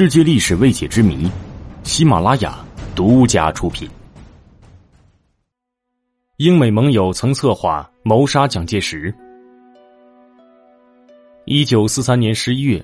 [0.00, 1.30] 世界历史未解之谜，
[1.82, 2.58] 喜马拉雅
[2.96, 3.86] 独家出品。
[6.38, 9.14] 英美盟友曾策划谋杀蒋介石。
[11.44, 12.82] 一九四三年十一月，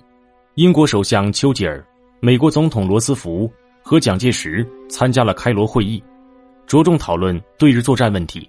[0.56, 1.82] 英国首相丘吉尔、
[2.21, 3.51] 美国总统罗斯福
[3.83, 6.05] 和蒋介石参加了开罗会议，
[6.67, 8.46] 着重讨论对日作战问题。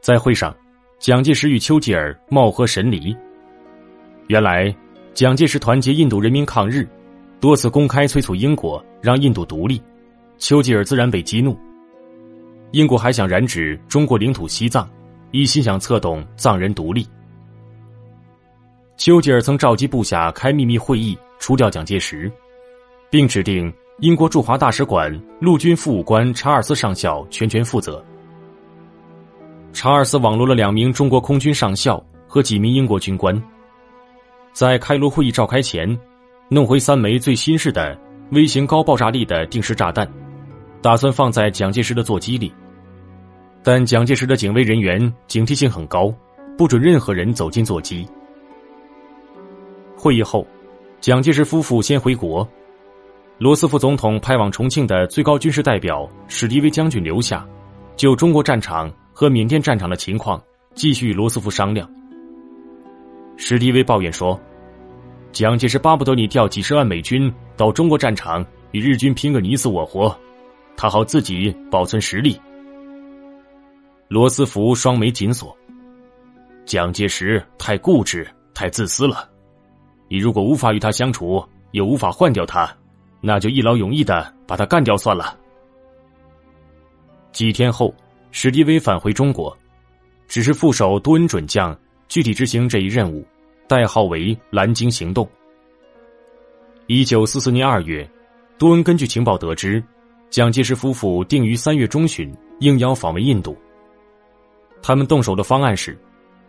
[0.00, 0.56] 在会上，
[1.00, 3.12] 蒋介石与丘吉尔貌合神离。
[4.28, 4.72] 原来。
[5.12, 6.88] 蒋介石团结印度人民抗日，
[7.40, 9.82] 多次公开催促英国让印度独立，
[10.36, 11.58] 丘吉尔自然被激怒。
[12.72, 14.86] 英国还想染指中国领土西藏，
[15.30, 17.06] 一心想策动藏人独立。
[18.98, 22.30] 丘吉尔曾召集部下开秘密会议，除掉蒋介石，
[23.08, 28.04] 并指定英国驻华大使馆陆军副武官查尔斯上校全权负责。
[29.72, 33.42] 查尔斯网罗了两名中国空军上校和几名英国军官。
[34.52, 35.98] 在开罗会议召开前，
[36.52, 37.96] 弄回三枚最新式的
[38.32, 40.04] 微型高爆炸力的定时炸弹，
[40.82, 42.52] 打算放在蒋介石的座机里。
[43.62, 46.12] 但蒋介石的警卫人员警惕性很高，
[46.58, 48.04] 不准任何人走进座机。
[49.96, 50.44] 会议后，
[51.00, 52.46] 蒋介石夫妇先回国，
[53.38, 57.46] 罗斯福总统派往重庆的最高军事代表史迪威将军留下，
[57.94, 60.42] 就中国战场和缅甸战场的情况
[60.74, 61.88] 继续与罗斯福商量。
[63.36, 64.38] 史迪威抱怨说
[65.32, 70.14] ：“蒋介石巴不得你调几十万美军到中国战场与日军拼个你死我活，
[70.76, 72.38] 他好自己保存实力。”
[74.08, 75.56] 罗斯福双眉紧锁
[76.66, 79.28] ：“蒋介石太固执、太自私了。
[80.08, 82.68] 你如果无法与他相处，又无法换掉他，
[83.20, 85.38] 那就一劳永逸的把他干掉算了。”
[87.30, 87.94] 几天后，
[88.32, 89.56] 史迪威返回中国，
[90.26, 91.76] 只是副手多恩准将。
[92.08, 93.24] 具体执行这一任务，
[93.70, 95.30] 代号为“蓝鲸行动”。
[96.88, 98.04] 一九四四年二月，
[98.58, 99.80] 多恩根据情报得知，
[100.28, 103.56] 蒋介石夫妇定于三月中旬应邀访问印度。
[104.82, 105.96] 他们动手的方案是：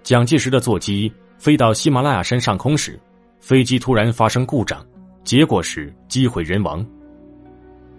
[0.02, 3.00] 蒋介石的座机飞到喜马拉雅山上空时，
[3.40, 4.84] 飞机突然发生故障，
[5.24, 6.84] 结果是机毁人亡。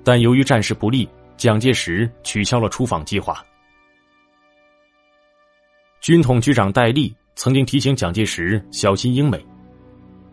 [0.02, 3.41] 但由于战事不利，蒋介石取消了出访计划。
[6.00, 7.14] 军统局长戴笠。
[7.34, 9.44] 曾经提醒蒋介石小心英美，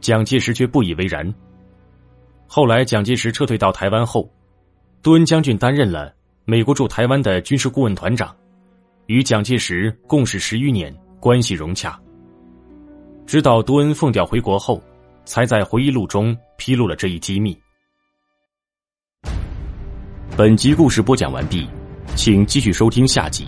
[0.01, 1.33] 蒋介石却不以为然。
[2.47, 4.29] 后来蒋介石撤退到台湾后，
[5.01, 6.13] 杜恩将军担任了
[6.45, 8.35] 美国驻台湾的军事顾问团长，
[9.05, 11.99] 与蒋介石共事十余年，关系融洽。
[13.25, 14.81] 直到杜恩奉调回国后，
[15.25, 17.57] 才在回忆录中披露了这一机密。
[20.35, 21.67] 本集故事播讲完毕，
[22.15, 23.45] 请继续收听下集。